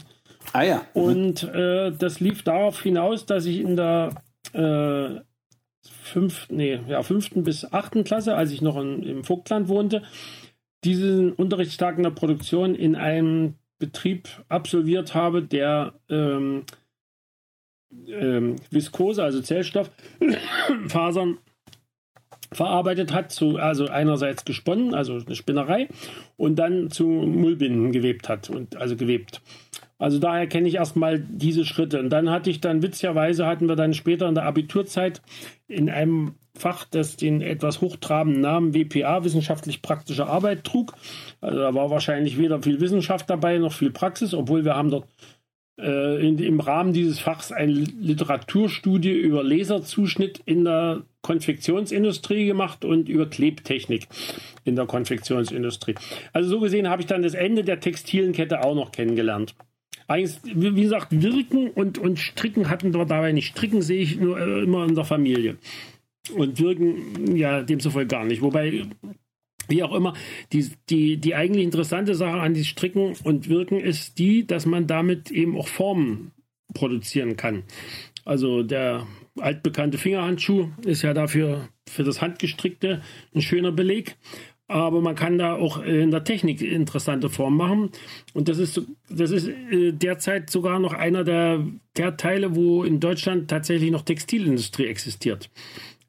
Ah 0.53 0.63
ja. 0.63 0.87
Mhm. 0.95 1.03
Und 1.03 1.45
äh, 1.45 1.93
das 1.93 2.21
lief 2.21 2.43
darauf 2.43 2.83
hinaus, 2.83 3.27
dass 3.27 3.45
ich 3.45 3.61
in 3.61 3.77
der 3.77 4.23
äh, 4.53 5.21
fünf, 5.83 6.49
nee, 6.51 6.81
ja, 6.89 7.03
fünften 7.03 7.45
bis 7.45 7.71
achten 7.71 8.05
Klasse, 8.05 8.35
als 8.35 8.51
ich 8.53 8.63
noch 8.63 8.77
in, 8.77 9.03
im 9.03 9.25
Vogtland 9.25 9.69
wohnte, 9.69 10.03
diesen 10.85 11.33
Unterrichtstag 11.33 11.99
in 11.99 12.05
der 12.05 12.11
Produktion 12.11 12.75
in 12.75 12.97
einem 12.97 13.55
Betrieb 13.79 14.29
absolviert 14.49 15.15
habe, 15.15 15.43
der 15.43 15.95
ähm, 16.09 16.65
ähm, 18.09 18.57
Viskose, 18.71 19.23
also 19.23 19.41
Zellstofffasern 19.41 21.39
verarbeitet 22.53 23.13
hat, 23.13 23.31
zu, 23.31 23.59
also 23.59 23.87
einerseits 23.87 24.45
gesponnen, 24.45 24.95
also 24.95 25.15
eine 25.15 25.37
Spinnerei, 25.37 25.89
und 26.37 26.57
dann 26.57 26.91
zu 26.91 27.05
Mullbinden 27.07 27.93
gewebt 27.93 28.29
hat 28.29 28.51
und 28.51 28.77
also 28.77 28.97
gewebt. 28.97 29.41
Also 29.99 30.19
daher 30.19 30.47
kenne 30.47 30.67
ich 30.67 30.77
erstmal 30.77 31.21
diese 31.21 31.67
Schritte. 31.67 32.01
Und 32.01 32.09
dann 32.09 32.31
hatte 32.31 32.49
ich 32.49 32.61
dann, 32.61 32.83
witzigerweise 32.83 33.47
hatten 33.47 33.69
wir 33.69 33.77
dann 33.77 33.93
später 33.93 34.27
in 34.29 34.35
der 34.35 34.47
Abiturzeit 34.47 35.21
in 35.69 35.91
einem 35.91 36.35
Fach, 36.57 36.87
das 36.91 37.17
den 37.17 37.43
etwas 37.43 37.81
hochtrabenden 37.81 38.41
Namen 38.41 38.75
WPA, 38.75 39.25
wissenschaftlich 39.25 39.83
praktische 39.83 40.27
Arbeit, 40.27 40.65
trug. 40.65 40.95
Also 41.41 41.59
da 41.59 41.75
war 41.75 41.91
wahrscheinlich 41.91 42.39
weder 42.39 42.63
viel 42.63 42.81
Wissenschaft 42.81 43.29
dabei 43.29 43.59
noch 43.59 43.75
viel 43.75 43.91
Praxis, 43.91 44.35
obwohl 44.35 44.65
wir 44.65 44.75
haben 44.75 44.91
dort 44.91 45.07
in, 45.77 46.39
im 46.39 46.61
Rahmen 46.61 46.93
dieses 46.93 47.19
Fachs 47.19 47.53
eine 47.53 47.73
Literaturstudie 47.73 49.13
über 49.13 49.43
Laserzuschnitt 49.43 50.41
in 50.45 50.65
der 50.65 51.03
Konfektionsindustrie 51.23 52.47
gemacht 52.47 52.85
und 52.85 53.09
über 53.09 53.27
Klebtechnik 53.27 54.07
in 54.65 54.77
der 54.77 54.87
Konfektionsindustrie. 54.87 55.95
Also 56.33 56.51
so 56.51 56.61
gesehen 56.61 56.89
habe 56.89 57.03
ich 57.03 57.07
dann 57.07 57.23
das 57.23 57.35
Ende 57.35 57.65
der 57.65 57.81
textilen 57.81 58.33
Kette 58.33 58.63
auch 58.63 58.75
noch 58.75 58.93
kennengelernt. 58.93 59.55
Eigentlich, 60.07 60.39
wie 60.45 60.83
gesagt, 60.83 61.09
Wirken 61.11 61.71
und, 61.71 61.99
und 61.99 62.19
Stricken 62.19 62.69
hatten 62.69 62.93
wir 62.93 63.05
dabei 63.05 63.33
nicht. 63.33 63.49
Stricken 63.49 63.81
sehe 63.81 64.03
ich 64.03 64.19
nur 64.19 64.39
äh, 64.41 64.63
immer 64.65 64.85
in 64.85 64.95
der 64.95 65.05
Familie. 65.05 65.57
Und 66.35 66.59
Wirken, 66.59 67.37
ja, 67.37 67.63
demzufolge 67.63 68.09
gar 68.09 68.25
nicht. 68.25 68.43
Wobei 68.43 68.87
wie 69.71 69.83
auch 69.83 69.95
immer, 69.95 70.15
die, 70.53 70.71
die, 70.89 71.17
die 71.17 71.35
eigentlich 71.35 71.65
interessante 71.65 72.15
Sache 72.15 72.41
an 72.41 72.55
die 72.55 72.65
Stricken 72.65 73.15
und 73.25 73.49
Wirken 73.49 73.81
ist 73.81 74.19
die, 74.19 74.47
dass 74.47 74.67
man 74.67 74.87
damit 74.87 75.31
eben 75.31 75.57
auch 75.57 75.69
Formen 75.69 76.33
produzieren 76.75 77.37
kann. 77.37 77.65
Also 78.25 78.63
der 78.63 79.07
altbekannte 79.39 79.99
Fingerhandschuh 79.99 80.69
ist 80.85 81.03
ja 81.03 81.15
dafür 81.15 81.69
für 81.89 82.05
das 82.05 82.21
Handgestrickte 82.21 83.03
ein 83.35 83.43
schöner 83.43 83.73
Beleg. 83.73 84.17
Aber 84.69 85.01
man 85.01 85.17
kann 85.17 85.37
da 85.37 85.57
auch 85.57 85.83
in 85.83 86.13
der 86.13 86.23
Technik 86.23 86.63
interessante 86.63 87.29
Formen 87.29 87.57
machen. 87.57 87.91
Und 88.35 88.49
das 88.49 88.59
ist, 88.59 88.81
das 89.09 89.33
ist 89.33 89.49
äh, 89.49 89.91
derzeit 89.91 90.49
sogar 90.49 90.79
noch 90.79 90.93
einer 90.93 91.25
der, 91.25 91.67
der 91.97 92.17
Teile, 92.17 92.55
wo 92.55 92.85
in 92.85 93.01
Deutschland 93.01 93.51
tatsächlich 93.51 93.91
noch 93.91 94.03
Textilindustrie 94.03 94.87
existiert. 94.87 95.51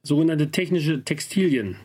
Sogenannte 0.04 0.52
technische 0.52 1.04
Textilien. 1.04 1.78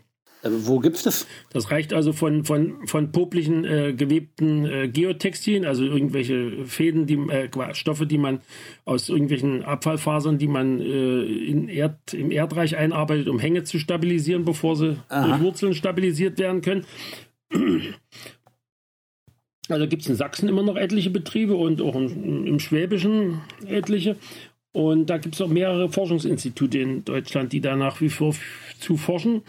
Also 0.46 0.68
wo 0.68 0.78
gibt 0.78 0.96
es 0.96 1.02
das? 1.02 1.26
Das 1.50 1.72
reicht 1.72 1.92
also 1.92 2.12
von, 2.12 2.44
von, 2.44 2.86
von 2.86 3.10
poplichen 3.10 3.64
äh, 3.64 3.92
gewebten 3.94 4.64
äh, 4.64 4.88
Geotextilien, 4.88 5.64
also 5.64 5.84
irgendwelche 5.84 6.64
Fäden, 6.66 7.06
die, 7.06 7.16
äh, 7.16 7.74
Stoffe, 7.74 8.06
die 8.06 8.18
man 8.18 8.40
aus 8.84 9.08
irgendwelchen 9.08 9.64
Abfallfasern, 9.64 10.38
die 10.38 10.46
man 10.46 10.80
äh, 10.80 11.22
in 11.22 11.68
Erd, 11.68 12.14
im 12.14 12.30
Erdreich 12.30 12.76
einarbeitet, 12.76 13.28
um 13.28 13.40
Hänge 13.40 13.64
zu 13.64 13.80
stabilisieren, 13.80 14.44
bevor 14.44 14.76
sie 14.76 14.96
Aha. 15.08 15.26
durch 15.26 15.40
Wurzeln 15.40 15.74
stabilisiert 15.74 16.38
werden 16.38 16.60
können. 16.60 16.86
Also 19.68 19.88
gibt 19.88 20.02
es 20.02 20.08
in 20.08 20.14
Sachsen 20.14 20.48
immer 20.48 20.62
noch 20.62 20.76
etliche 20.76 21.10
Betriebe 21.10 21.56
und 21.56 21.82
auch 21.82 21.96
im, 21.96 22.46
im 22.46 22.60
Schwäbischen 22.60 23.40
etliche. 23.66 24.14
Und 24.70 25.10
da 25.10 25.16
gibt 25.16 25.34
es 25.34 25.40
auch 25.40 25.48
mehrere 25.48 25.88
Forschungsinstitute 25.88 26.78
in 26.78 27.04
Deutschland, 27.04 27.52
die 27.52 27.60
da 27.60 27.74
nach 27.74 28.00
wie 28.00 28.10
vor 28.10 28.34
zu 28.78 28.96
forschen. 28.96 29.42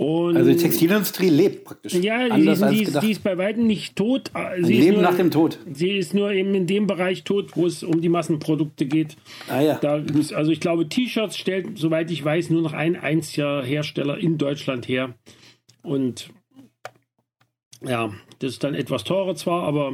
Und 0.00 0.34
also 0.34 0.50
die 0.50 0.56
Textilindustrie 0.56 1.28
lebt 1.28 1.66
praktisch. 1.66 1.92
Ja, 1.92 2.34
die, 2.34 2.48
ist, 2.48 2.64
die, 2.70 2.82
ist, 2.84 3.02
die, 3.02 3.10
ist, 3.10 3.22
bei 3.22 3.36
weitem 3.36 3.66
nicht 3.66 3.96
tot. 3.96 4.30
Sie 4.62 4.72
Leben 4.72 4.94
nur, 4.94 5.02
nach 5.02 5.14
dem 5.14 5.30
Tod. 5.30 5.58
Sie 5.74 5.90
ist 5.90 6.14
nur 6.14 6.32
eben 6.32 6.54
in 6.54 6.66
dem 6.66 6.86
Bereich 6.86 7.22
tot, 7.22 7.50
wo 7.54 7.66
es 7.66 7.82
um 7.82 8.00
die 8.00 8.08
Massenprodukte 8.08 8.86
geht. 8.86 9.18
Ah 9.50 9.60
ja. 9.60 9.78
Da 9.78 10.02
also 10.34 10.52
ich 10.52 10.60
glaube, 10.60 10.88
T-Shirts 10.88 11.36
stellt, 11.36 11.76
soweit 11.76 12.10
ich 12.10 12.24
weiß, 12.24 12.48
nur 12.48 12.62
noch 12.62 12.72
ein 12.72 12.96
einziger 12.96 13.62
Hersteller 13.62 14.16
in 14.16 14.38
Deutschland 14.38 14.88
her. 14.88 15.12
Und 15.82 16.30
ja, 17.82 18.10
das 18.38 18.52
ist 18.52 18.64
dann 18.64 18.74
etwas 18.74 19.04
teurer 19.04 19.34
zwar, 19.34 19.64
aber 19.64 19.92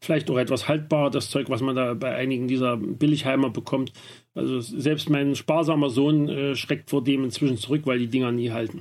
vielleicht 0.00 0.30
auch 0.30 0.38
etwas 0.38 0.66
haltbarer, 0.66 1.10
das 1.10 1.28
Zeug, 1.28 1.50
was 1.50 1.60
man 1.60 1.76
da 1.76 1.92
bei 1.92 2.14
einigen 2.14 2.48
dieser 2.48 2.78
Billigheimer 2.78 3.50
bekommt. 3.50 3.92
Also 4.34 4.60
selbst 4.60 5.10
mein 5.10 5.34
sparsamer 5.34 5.90
Sohn 5.90 6.30
äh, 6.30 6.56
schreckt 6.56 6.88
vor 6.88 7.04
dem 7.04 7.24
inzwischen 7.24 7.58
zurück, 7.58 7.82
weil 7.84 7.98
die 7.98 8.08
Dinger 8.08 8.32
nie 8.32 8.50
halten. 8.50 8.80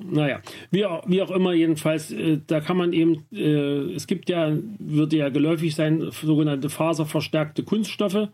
Naja, 0.00 0.40
wie, 0.70 0.84
wie 1.06 1.22
auch 1.22 1.30
immer, 1.30 1.52
jedenfalls, 1.52 2.12
äh, 2.12 2.38
da 2.46 2.60
kann 2.60 2.76
man 2.76 2.92
eben, 2.92 3.26
äh, 3.32 3.94
es 3.94 4.06
gibt 4.06 4.28
ja, 4.28 4.56
würde 4.78 5.16
ja 5.16 5.28
geläufig 5.28 5.74
sein, 5.74 6.10
sogenannte 6.10 6.70
faserverstärkte 6.70 7.64
Kunststoffe 7.64 8.28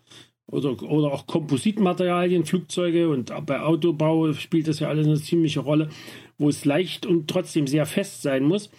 oder, 0.47 0.83
oder 0.83 1.13
auch 1.13 1.27
Kompositmaterialien, 1.27 2.45
Flugzeuge 2.45 3.09
und 3.09 3.33
bei 3.47 3.61
Autobau 3.61 4.33
spielt 4.35 4.69
das 4.69 4.81
ja 4.81 4.89
alles 4.89 5.07
eine 5.07 5.17
ziemliche 5.17 5.61
Rolle, 5.61 5.89
wo 6.37 6.49
es 6.49 6.65
leicht 6.65 7.07
und 7.07 7.29
trotzdem 7.29 7.67
sehr 7.67 7.87
fest 7.87 8.23
sein 8.23 8.45
muss. 8.45 8.71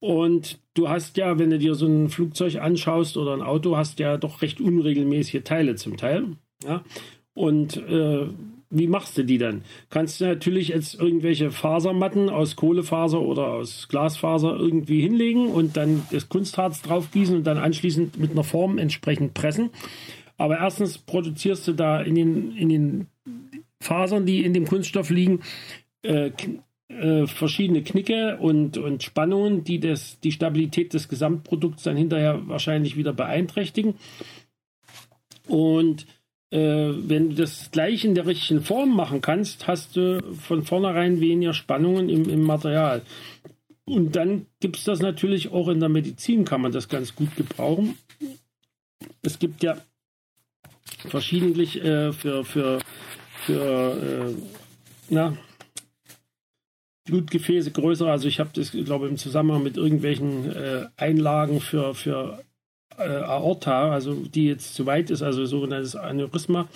Und 0.00 0.60
du 0.74 0.88
hast 0.88 1.16
ja, 1.16 1.38
wenn 1.40 1.50
du 1.50 1.58
dir 1.58 1.74
so 1.74 1.86
ein 1.86 2.08
Flugzeug 2.08 2.56
anschaust 2.56 3.16
oder 3.16 3.32
ein 3.32 3.42
Auto, 3.42 3.76
hast 3.76 3.98
ja 3.98 4.16
doch 4.16 4.42
recht 4.42 4.60
unregelmäßige 4.60 5.42
Teile 5.42 5.74
zum 5.74 5.96
Teil. 5.96 6.36
Ja? 6.64 6.84
Und 7.34 7.76
äh, 7.76 8.26
wie 8.70 8.86
machst 8.86 9.16
du 9.16 9.24
die 9.24 9.38
dann? 9.38 9.62
Kannst 9.88 10.20
du 10.20 10.26
natürlich 10.26 10.68
jetzt 10.68 10.94
irgendwelche 11.00 11.50
Fasermatten 11.50 12.28
aus 12.28 12.56
Kohlefaser 12.56 13.20
oder 13.20 13.48
aus 13.48 13.88
Glasfaser 13.88 14.56
irgendwie 14.56 15.00
hinlegen 15.00 15.48
und 15.48 15.76
dann 15.76 16.02
das 16.10 16.28
Kunstharz 16.28 16.82
draufgießen 16.82 17.36
und 17.36 17.46
dann 17.46 17.58
anschließend 17.58 18.18
mit 18.18 18.32
einer 18.32 18.44
Form 18.44 18.78
entsprechend 18.78 19.34
pressen. 19.34 19.70
Aber 20.36 20.58
erstens 20.58 20.98
produzierst 20.98 21.66
du 21.66 21.72
da 21.72 22.00
in 22.00 22.14
den, 22.14 22.56
in 22.56 22.68
den 22.68 23.06
Fasern, 23.80 24.26
die 24.26 24.44
in 24.44 24.52
dem 24.52 24.66
Kunststoff 24.66 25.10
liegen, 25.10 25.40
äh, 26.02 26.30
äh, 26.88 27.26
verschiedene 27.26 27.82
Knicke 27.82 28.38
und, 28.38 28.76
und 28.76 29.02
Spannungen, 29.02 29.64
die 29.64 29.80
das, 29.80 30.20
die 30.20 30.32
Stabilität 30.32 30.94
des 30.94 31.08
Gesamtprodukts 31.08 31.82
dann 31.82 31.96
hinterher 31.96 32.46
wahrscheinlich 32.48 32.96
wieder 32.96 33.12
beeinträchtigen. 33.12 33.94
Und 35.46 36.06
wenn 36.50 37.28
du 37.28 37.34
das 37.34 37.70
gleich 37.70 38.06
in 38.06 38.14
der 38.14 38.26
richtigen 38.26 38.62
Form 38.62 38.96
machen 38.96 39.20
kannst, 39.20 39.66
hast 39.66 39.96
du 39.96 40.22
von 40.34 40.62
vornherein 40.62 41.20
weniger 41.20 41.52
Spannungen 41.52 42.08
im, 42.08 42.28
im 42.28 42.42
Material. 42.42 43.02
Und 43.84 44.16
dann 44.16 44.46
gibt 44.60 44.76
es 44.76 44.84
das 44.84 45.00
natürlich 45.00 45.50
auch 45.50 45.68
in 45.68 45.80
der 45.80 45.88
Medizin, 45.88 46.44
kann 46.44 46.60
man 46.60 46.72
das 46.72 46.88
ganz 46.88 47.14
gut 47.14 47.34
gebrauchen. 47.36 47.96
Es 49.22 49.38
gibt 49.38 49.62
ja 49.62 49.78
verschiedentlich 51.06 51.82
äh, 51.82 52.12
für, 52.12 52.44
für, 52.44 52.80
für 53.44 54.30
äh, 54.30 54.34
na, 55.08 55.36
Blutgefäße 57.04 57.70
größer. 57.70 58.06
Also 58.06 58.28
ich 58.28 58.40
habe 58.40 58.50
das, 58.52 58.72
glaube 58.72 59.06
ich, 59.06 59.12
im 59.12 59.16
Zusammenhang 59.16 59.62
mit 59.62 59.76
irgendwelchen 59.76 60.54
äh, 60.54 60.86
Einlagen 60.96 61.60
für, 61.60 61.94
für 61.94 62.44
äh, 62.98 63.02
Aorta, 63.02 63.90
also 63.90 64.14
die 64.14 64.46
jetzt 64.46 64.74
zu 64.74 64.86
weit 64.86 65.10
ist, 65.10 65.22
also 65.22 65.46
sogenanntes 65.46 65.96
Aneurysma. 65.96 66.68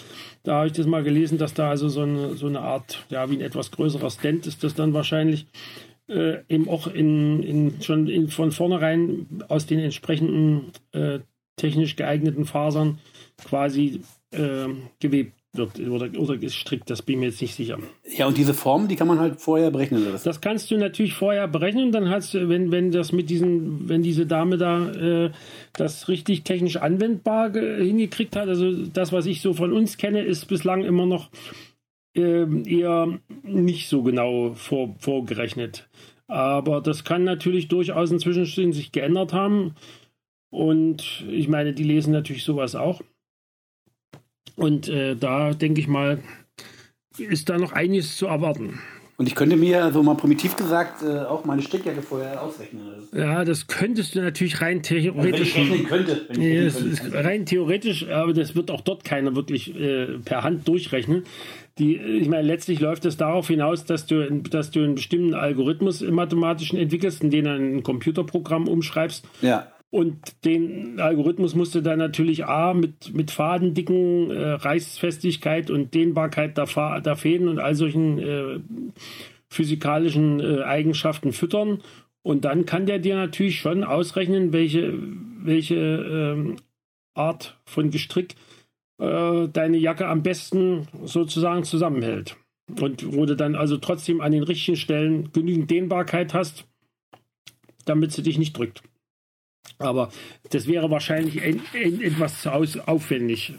Da 0.43 0.55
habe 0.57 0.69
ich 0.69 0.73
das 0.73 0.87
mal 0.87 1.03
gelesen, 1.03 1.39
dass 1.39 1.55
da 1.55 1.71
also 1.71 1.89
so 1.89 2.03
eine, 2.03 2.35
so 2.35 2.47
eine 2.47 2.61
Art, 2.61 3.05
ja, 3.11 3.31
wie 3.31 3.35
ein 3.35 3.41
etwas 3.41 3.71
größerer 3.71 4.11
Stent 4.11 4.47
ist 4.47 4.65
das 4.65 4.75
dann 4.75 4.95
wahrscheinlich 4.95 5.47
äh, 6.09 6.39
eben 6.49 6.69
auch 6.69 6.87
in, 6.87 7.43
in 7.43 7.83
schon 7.83 8.09
in, 8.09 8.29
von 8.29 8.53
vornherein 8.53 9.27
aus 9.49 9.67
den 9.67 9.79
entsprechenden 9.79 10.73
äh, 10.93 11.21
technisch 11.57 11.97
geeigneten 11.97 12.45
Fasern 12.45 12.99
quasi 13.45 14.01
äh, 14.31 14.69
gewebt 15.01 15.42
wird 15.55 15.79
oder, 15.81 16.09
oder 16.19 16.39
gestrickt, 16.39 16.89
das 16.89 17.03
bin 17.03 17.17
ich 17.17 17.21
mir 17.21 17.27
jetzt 17.27 17.43
nicht 17.43 17.55
sicher. 17.55 17.79
Ja, 18.17 18.27
und 18.27 18.39
diese 18.39 18.55
Form, 18.55 18.89
die 18.89 18.97
kann 18.97 19.07
man 19.07 19.19
halt 19.19 19.41
vorher 19.41 19.71
berechnen. 19.71 20.03
Oder? 20.03 20.19
Das 20.19 20.41
kannst 20.41 20.71
du 20.71 20.79
natürlich 20.79 21.13
vorher 21.13 21.47
berechnen, 21.47 21.93
dann 21.93 22.09
hast 22.09 22.33
du, 22.33 22.49
wenn, 22.49 22.73
wenn 22.73 22.91
das 22.91 23.13
mit 23.13 23.29
diesen, 23.29 23.89
wenn 23.89 24.03
diese 24.03 24.27
Dame 24.27 24.57
da 24.57 24.91
äh, 24.93 25.31
das 25.75 26.09
richtig 26.09 26.45
technisch 26.45 26.77
anwendbar 26.77 27.53
hingekriegt 27.53 28.35
hat, 28.35 28.49
also 28.49 28.73
das, 28.87 29.13
was 29.13 29.27
ich 29.27 29.43
so 29.43 29.53
von 29.53 29.73
uns 29.73 29.99
kenne, 29.99 30.23
ist 30.23 30.47
bislang 30.47 30.85
immer 30.85 31.05
noch 31.05 31.31
äh, 32.15 32.47
eher 32.65 33.19
nicht 33.43 33.89
so 33.89 34.03
genau 34.03 34.55
vor, 34.55 34.95
vorgerechnet. 34.99 35.89
Aber 36.29 36.81
das 36.81 37.05
kann 37.05 37.25
natürlich 37.25 37.69
durchaus 37.69 38.11
inzwischen 38.11 38.73
sich 38.73 38.91
geändert 38.91 39.35
haben. 39.35 39.75
Und 40.51 41.25
ich 41.31 41.49
meine, 41.49 41.75
die 41.75 41.85
lesen 41.85 42.13
natürlich 42.13 42.45
sowas 42.45 42.75
auch. 42.75 43.03
Und 44.57 44.89
äh, 44.89 45.17
da 45.17 45.55
denke 45.55 45.81
ich 45.81 45.89
mal, 45.89 46.19
ist 47.19 47.49
da 47.49 47.59
noch 47.59 47.73
einiges 47.73 48.17
zu 48.17 48.27
erwarten. 48.27 48.81
Und 49.19 49.29
ich 49.29 49.35
könnte 49.35 49.57
mir, 49.57 49.93
so 49.93 50.03
mal 50.03 50.17
primitiv 50.17 50.57
gesagt, 50.57 51.03
äh, 51.03 51.21
auch 51.21 51.45
meine 51.45 51.63
Strickjacke 51.63 52.03
vorher 52.03 52.43
ausrechnen. 52.43 52.83
Ja, 53.13 53.45
das 53.45 53.67
könntest 53.67 54.15
du 54.15 54.21
natürlich 54.21 54.61
rein 54.61 54.83
theoretisch. 54.83 55.57
Also 55.57 55.71
wenn 55.71 55.81
ich 55.81 55.87
könnte. 55.87 56.21
Wenn 56.29 56.41
nee, 56.41 56.65
das 56.65 56.81
ist 56.81 57.15
rein 57.15 57.47
theoretisch, 57.47 58.09
aber 58.09 58.33
das 58.33 58.57
wird 58.57 58.71
auch 58.71 58.81
dort 58.81 59.05
keiner 59.05 59.37
wirklich 59.37 59.79
äh, 59.79 60.19
per 60.25 60.43
Hand 60.43 60.67
durchrechnen. 60.67 61.25
Die, 61.79 61.97
ich 61.97 62.29
meine, 62.29 62.43
letztlich 62.43 62.81
läuft 62.81 63.05
es 63.05 63.17
darauf 63.17 63.49
hinaus, 63.49 63.85
dass 63.85 64.07
du, 64.07 64.29
dass 64.31 64.71
du 64.73 64.83
einen 64.83 64.97
bestimmten 64.97 65.35
Algorithmus 65.35 66.03
im 66.03 66.15
Mathematischen 66.15 66.79
entwickelst, 66.79 67.23
in 67.23 67.31
den 67.31 67.45
du 67.45 67.51
ein 67.53 67.83
Computerprogramm 67.83 68.67
umschreibst. 68.67 69.25
Ja. 69.41 69.72
Und 69.93 70.47
den 70.47 71.01
Algorithmus 71.01 71.55
musste 71.55 71.83
dann 71.83 71.99
natürlich 71.99 72.47
A 72.47 72.73
mit, 72.73 73.13
mit 73.13 73.31
Fadendicken, 73.31 74.31
äh, 74.31 74.53
Reißfestigkeit 74.53 75.71
und 75.71 75.93
Dehnbarkeit 75.93 76.57
der, 76.57 76.67
Fa 76.67 77.01
der 77.01 77.15
Fäden 77.15 77.47
und 77.47 77.59
all 77.59 77.75
solchen 77.75 78.19
äh, 78.19 78.61
physikalischen 79.51 80.41
äh, 80.41 80.63
Eigenschaften 80.63 81.33
füttern. 81.33 81.83
Und 82.23 82.47
dann 82.47 82.65
kann 82.65 82.87
der 82.87 83.01
dir 83.01 83.17
natürlich 83.17 83.59
schon 83.59 83.85
ausrechnen, 83.85 84.55
welche, 84.55 84.95
welche 85.43 85.75
ähm, 85.77 86.57
Art 87.13 87.61
von 87.67 87.91
Gestrick 87.91 88.37
äh, 88.99 89.47
deine 89.49 89.77
Jacke 89.77 90.09
am 90.09 90.23
besten 90.23 90.89
sozusagen 91.05 91.65
zusammenhält. 91.65 92.39
Und 92.81 93.15
wo 93.15 93.27
du 93.27 93.37
dann 93.37 93.57
also 93.57 93.77
trotzdem 93.77 94.23
an 94.23 94.33
den 94.33 94.43
richtigen 94.43 94.79
Stellen 94.79 95.33
genügend 95.33 95.71
Dehnbarkeit 95.71 96.33
hast, 96.33 96.65
damit 97.85 98.13
sie 98.13 98.23
dich 98.23 98.39
nicht 98.39 98.57
drückt. 98.57 98.83
Aber 99.79 100.11
das 100.51 100.67
wäre 100.67 100.91
wahrscheinlich 100.91 101.43
ein, 101.43 101.61
ein, 101.75 102.01
etwas 102.01 102.47
aus, 102.47 102.79
aufwendig. 102.79 103.55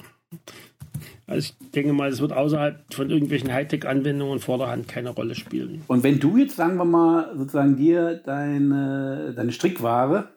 Also 1.26 1.54
ich 1.62 1.72
denke 1.72 1.94
mal, 1.94 2.10
es 2.10 2.20
wird 2.20 2.34
außerhalb 2.34 2.94
von 2.94 3.10
irgendwelchen 3.10 3.52
Hightech-Anwendungen 3.52 4.40
vorderhand 4.40 4.88
keine 4.88 5.10
Rolle 5.10 5.36
spielen. 5.36 5.84
Und 5.88 6.04
wenn 6.04 6.20
du 6.20 6.38
jetzt, 6.38 6.56
sagen 6.56 6.78
wir 6.78 6.86
mal, 6.86 7.36
sozusagen 7.36 7.78
dir 7.78 8.16
deine, 8.16 9.34
deine 9.36 9.52
Strickware 9.52 10.30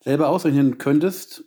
selber 0.00 0.28
ausrechnen 0.28 0.78
könntest, 0.78 1.44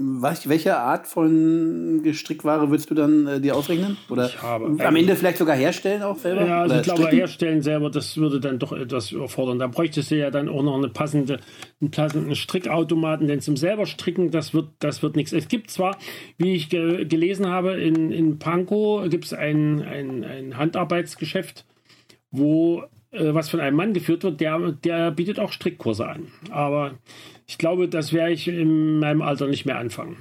welche 0.00 0.76
Art 0.76 1.08
von 1.08 2.02
Gestrickware 2.04 2.70
würdest 2.70 2.88
du 2.88 2.94
dann 2.94 3.26
äh, 3.26 3.40
dir 3.40 3.56
ausrechnen? 3.56 3.96
Oder 4.08 4.30
am 4.42 4.96
Ende 4.96 5.16
vielleicht 5.16 5.38
sogar 5.38 5.56
herstellen 5.56 6.02
auch 6.02 6.16
selber? 6.16 6.46
Ja, 6.46 6.62
also 6.62 6.76
ich 6.76 6.82
glaube, 6.82 7.02
stricken? 7.02 7.18
herstellen 7.18 7.62
selber, 7.62 7.90
das 7.90 8.16
würde 8.16 8.38
dann 8.38 8.60
doch 8.60 8.72
etwas 8.72 9.10
überfordern. 9.10 9.58
Da 9.58 9.66
bräuchtest 9.66 10.12
du 10.12 10.16
ja 10.16 10.30
dann 10.30 10.48
auch 10.48 10.62
noch 10.62 10.76
eine 10.76 10.88
passende, 10.88 11.40
einen 11.80 11.90
passenden 11.90 12.36
Strickautomaten, 12.36 13.26
denn 13.26 13.40
zum 13.40 13.56
selber 13.56 13.86
stricken, 13.86 14.30
das 14.30 14.54
wird, 14.54 14.68
das 14.78 15.02
wird 15.02 15.16
nichts. 15.16 15.32
Es 15.32 15.48
gibt 15.48 15.70
zwar, 15.70 15.98
wie 16.36 16.54
ich 16.54 16.68
ge 16.68 17.04
gelesen 17.04 17.48
habe, 17.48 17.72
in, 17.72 18.12
in 18.12 18.38
Pankow 18.38 19.08
gibt 19.08 19.24
es 19.24 19.32
ein, 19.32 19.82
ein, 19.82 20.22
ein 20.22 20.56
Handarbeitsgeschäft, 20.56 21.64
wo 22.30 22.84
was 23.10 23.48
von 23.48 23.60
einem 23.60 23.76
Mann 23.76 23.94
geführt 23.94 24.22
wird, 24.22 24.40
der, 24.40 24.72
der 24.72 25.10
bietet 25.10 25.38
auch 25.38 25.52
Strickkurse 25.52 26.06
an. 26.06 26.28
Aber 26.50 26.94
ich 27.46 27.58
glaube, 27.58 27.88
das 27.88 28.12
werde 28.12 28.32
ich 28.32 28.48
in 28.48 28.98
meinem 28.98 29.22
Alter 29.22 29.46
nicht 29.46 29.66
mehr 29.66 29.78
anfangen. 29.78 30.16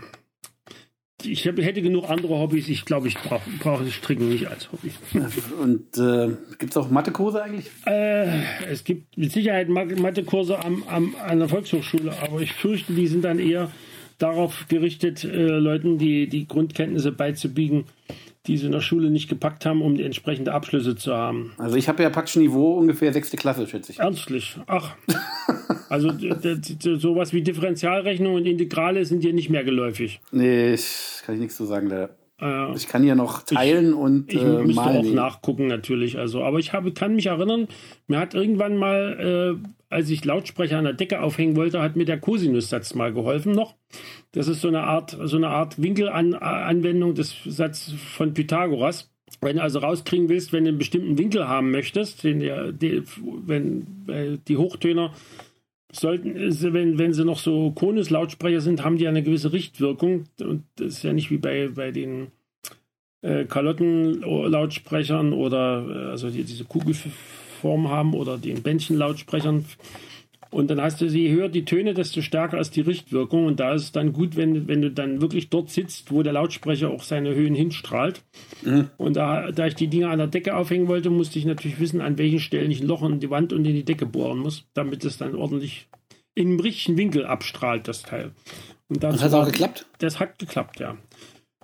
Ich 1.23 1.47
hab, 1.47 1.57
hätte 1.57 1.81
genug 1.81 2.09
andere 2.09 2.37
Hobbys. 2.37 2.69
Ich 2.69 2.85
glaube, 2.85 3.07
ich 3.07 3.15
brauche 3.15 3.49
brauch 3.59 3.81
Stricken 3.89 4.29
nicht 4.29 4.47
als 4.47 4.71
Hobby. 4.71 4.91
Und 5.61 5.97
äh, 5.97 6.29
gibt 6.59 6.71
es 6.71 6.77
auch 6.77 6.91
Mathekurse 6.91 7.43
eigentlich? 7.43 7.65
Äh, 7.85 8.43
es 8.69 8.83
gibt 8.83 9.17
mit 9.17 9.31
Sicherheit 9.31 9.67
Mathekurse 9.67 10.63
am, 10.63 10.83
am, 10.87 11.15
an 11.27 11.39
der 11.39 11.49
Volkshochschule, 11.49 12.13
aber 12.21 12.41
ich 12.41 12.53
fürchte, 12.53 12.93
die 12.93 13.07
sind 13.07 13.23
dann 13.23 13.39
eher 13.39 13.71
darauf 14.19 14.67
gerichtet, 14.67 15.23
äh, 15.23 15.27
Leuten 15.27 15.97
die, 15.97 16.27
die 16.27 16.47
Grundkenntnisse 16.47 17.11
beizubiegen, 17.11 17.85
die 18.47 18.57
sie 18.57 18.65
in 18.65 18.71
der 18.71 18.81
Schule 18.81 19.09
nicht 19.09 19.27
gepackt 19.29 19.65
haben, 19.65 19.81
um 19.81 19.95
die 19.95 20.03
entsprechende 20.03 20.53
Abschlüsse 20.53 20.95
zu 20.95 21.13
haben. 21.13 21.53
Also 21.57 21.75
ich 21.75 21.89
habe 21.89 22.03
ja 22.03 22.09
praktisch 22.09 22.37
Niveau 22.37 22.73
ungefähr 22.73 23.11
sechste 23.13 23.37
Klasse, 23.37 23.67
schätze 23.67 23.91
ich. 23.91 23.99
Ernstlich? 23.99 24.57
Ach. 24.67 24.95
also 25.89 26.11
sowas 26.97 27.33
wie 27.33 27.41
Differentialrechnung 27.41 28.35
und 28.35 28.45
Integrale 28.45 29.05
sind 29.05 29.23
dir 29.23 29.33
nicht 29.33 29.49
mehr 29.49 29.63
geläufig. 29.63 30.21
Nee, 30.31 30.73
ich, 30.73 31.21
kann 31.25 31.35
ich 31.35 31.41
nichts 31.41 31.57
zu 31.57 31.65
sagen, 31.65 31.87
leider. 31.87 32.09
Äh, 32.39 32.75
ich 32.75 32.87
kann 32.87 33.03
ja 33.03 33.15
noch 33.15 33.41
teilen 33.41 33.89
ich, 33.89 33.95
und 33.95 34.33
ich 34.33 34.41
äh, 34.41 34.63
müsste 34.63 34.81
auch 34.81 35.03
nachgucken 35.03 35.67
natürlich. 35.67 36.17
Also, 36.17 36.43
aber 36.43 36.59
ich 36.59 36.73
habe, 36.73 36.91
kann 36.93 37.15
mich 37.15 37.27
erinnern, 37.27 37.67
mir 38.07 38.19
hat 38.19 38.33
irgendwann 38.33 38.77
mal, 38.77 39.57
äh, 39.59 39.67
als 39.89 40.09
ich 40.09 40.25
Lautsprecher 40.25 40.77
an 40.77 40.83
der 40.83 40.93
Decke 40.93 41.21
aufhängen 41.21 41.55
wollte, 41.55 41.81
hat 41.81 41.95
mir 41.95 42.05
der 42.05 42.19
Cosinussatz 42.19 42.93
mal 42.93 43.13
geholfen 43.13 43.53
noch. 43.53 43.75
Das 44.33 44.47
ist 44.47 44.61
so 44.61 44.67
eine 44.67 44.83
Art, 44.83 45.17
so 45.23 45.37
eine 45.37 45.49
Art 45.49 45.81
Winkelanwendung 45.81 47.15
des 47.15 47.35
Satzes 47.45 47.93
von 47.93 48.33
Pythagoras. 48.33 49.09
Wenn 49.41 49.57
du 49.57 49.63
also 49.63 49.79
rauskriegen 49.79 50.29
willst, 50.29 50.53
wenn 50.53 50.63
du 50.63 50.69
einen 50.69 50.77
bestimmten 50.77 51.17
Winkel 51.17 51.47
haben 51.47 51.71
möchtest, 51.71 52.23
den 52.23 52.39
die, 52.39 53.03
wenn 53.45 54.05
äh, 54.07 54.37
die 54.47 54.57
Hochtöner 54.57 55.13
sollten, 55.91 56.35
wenn, 56.73 56.97
wenn 56.97 57.13
sie 57.13 57.25
noch 57.25 57.39
so 57.39 57.71
Konus-Lautsprecher 57.71 58.61
sind, 58.61 58.83
haben 58.83 58.97
die 58.97 59.07
eine 59.07 59.23
gewisse 59.23 59.53
Richtwirkung. 59.53 60.25
Und 60.39 60.63
das 60.75 60.87
ist 60.87 61.03
ja 61.03 61.13
nicht 61.13 61.31
wie 61.31 61.37
bei, 61.37 61.69
bei 61.73 61.91
den 61.91 62.27
äh, 63.21 63.45
Kalottenlautsprechern 63.45 65.33
oder 65.33 65.85
äh, 65.89 66.09
also 66.09 66.29
die 66.29 66.43
diese 66.43 66.65
Kugelform 67.57 67.89
haben 67.89 68.13
oder 68.13 68.37
den 68.37 68.61
Bändchenlautsprechern. 68.61 69.65
Und 70.49 70.69
dann 70.69 70.79
hast 70.79 71.01
du, 71.01 71.05
je 71.05 71.29
höher 71.29 71.49
die 71.49 71.65
Töne, 71.65 71.93
desto 71.93 72.21
stärker 72.21 72.57
ist 72.57 72.75
die 72.77 72.81
Richtwirkung. 72.81 73.45
Und 73.45 73.59
da 73.59 73.73
ist 73.73 73.83
es 73.83 73.91
dann 73.91 74.13
gut, 74.13 74.37
wenn, 74.37 74.67
wenn 74.67 74.81
du 74.81 74.89
dann 74.89 75.21
wirklich 75.21 75.49
dort 75.49 75.69
sitzt, 75.69 76.11
wo 76.11 76.23
der 76.23 76.31
Lautsprecher 76.31 76.89
auch 76.89 77.03
seine 77.03 77.35
Höhen 77.35 77.53
hinstrahlt. 77.53 78.23
Mhm. 78.63 78.89
Und 78.95 79.17
da, 79.17 79.51
da 79.51 79.67
ich 79.67 79.75
die 79.75 79.87
Dinger 79.87 80.09
an 80.09 80.19
der 80.19 80.27
Decke 80.27 80.55
aufhängen 80.55 80.87
wollte, 80.87 81.09
musste 81.09 81.37
ich 81.37 81.45
natürlich 81.45 81.79
wissen, 81.81 81.99
an 81.99 82.17
welchen 82.17 82.39
Stellen 82.39 82.71
ich 82.71 82.81
ein 82.81 82.87
Loch 82.87 83.03
in 83.03 83.19
die 83.19 83.29
Wand 83.29 83.51
und 83.51 83.65
in 83.65 83.73
die 83.73 83.83
Decke 83.83 84.05
bohren 84.05 84.39
muss, 84.39 84.65
damit 84.73 85.03
es 85.03 85.17
dann 85.17 85.35
ordentlich 85.35 85.89
in 86.33 86.47
einem 86.47 86.59
richtigen 86.61 86.97
Winkel 86.97 87.25
abstrahlt, 87.25 87.87
das 87.87 88.03
Teil. 88.03 88.31
Und 88.87 89.03
das 89.03 89.21
hat 89.21 89.33
auch 89.33 89.47
geklappt? 89.47 89.85
Das 89.99 90.19
hat 90.19 90.39
geklappt, 90.39 90.79
ja. 90.79 90.97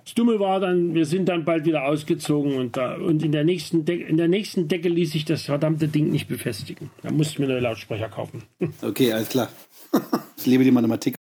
Das 0.04 0.14
Dumme 0.14 0.38
war 0.38 0.60
dann, 0.60 0.94
wir 0.94 1.06
sind 1.06 1.28
dann 1.28 1.44
bald 1.44 1.64
wieder 1.64 1.84
ausgezogen 1.86 2.56
und, 2.56 2.76
da, 2.76 2.96
und 2.96 3.22
in, 3.22 3.32
der 3.32 3.44
nächsten 3.44 3.86
in 3.86 4.18
der 4.18 4.28
nächsten 4.28 4.68
Decke 4.68 4.88
ließ 4.90 5.12
sich 5.12 5.24
das 5.24 5.42
verdammte 5.42 5.88
Ding 5.88 6.10
nicht 6.10 6.28
befestigen. 6.28 6.90
Da 7.02 7.10
mussten 7.10 7.38
wir 7.38 7.48
neue 7.48 7.60
Lautsprecher 7.60 8.08
kaufen. 8.08 8.42
Okay, 8.82 9.12
alles 9.12 9.28
klar. 9.28 9.48
Ich 10.36 10.46
lebe 10.46 10.64
die 10.64 10.72
Mathematik. 10.72 11.14